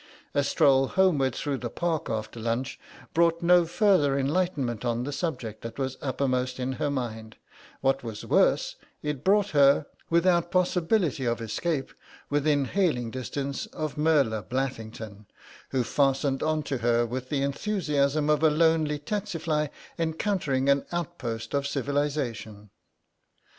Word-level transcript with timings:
A 0.33 0.43
stroll 0.43 0.87
homeward 0.87 1.35
through 1.35 1.59
the 1.59 1.69
Park 1.69 2.09
after 2.09 2.39
lunch 2.39 2.79
brought 3.13 3.43
no 3.43 3.65
further 3.67 4.17
enlightenment 4.17 4.83
on 4.83 5.03
the 5.03 5.11
subject 5.11 5.61
that 5.61 5.77
was 5.77 5.99
uppermost 6.01 6.59
in 6.59 6.71
her 6.81 6.89
mind; 6.89 7.35
what 7.81 8.03
was 8.03 8.25
worse, 8.25 8.77
it 9.03 9.23
brought 9.23 9.49
her, 9.51 9.85
without 10.09 10.49
possibility 10.49 11.23
of 11.25 11.39
escape, 11.39 11.93
within 12.31 12.65
hailing 12.65 13.11
distance 13.11 13.67
of 13.67 13.95
Merla 13.95 14.41
Blathington, 14.41 15.27
who 15.69 15.83
fastened 15.83 16.41
on 16.41 16.63
to 16.63 16.79
her 16.79 17.05
with 17.05 17.29
the 17.29 17.43
enthusiasm 17.43 18.27
of 18.27 18.41
a 18.41 18.49
lonely 18.49 18.97
tsetse 18.97 19.37
fly 19.39 19.69
encountering 19.99 20.67
an 20.67 20.83
outpost 20.91 21.53
of 21.53 21.67
civilisation. 21.67 22.71